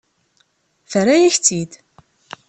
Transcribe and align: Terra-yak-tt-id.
Terra-yak-tt-id. 0.91 1.71